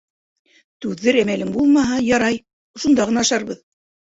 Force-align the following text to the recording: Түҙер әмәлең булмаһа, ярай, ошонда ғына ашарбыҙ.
Түҙер 0.85 1.19
әмәлең 1.25 1.51
булмаһа, 1.57 1.99
ярай, 2.09 2.41
ошонда 2.81 3.09
ғына 3.13 3.27
ашарбыҙ. 3.29 3.63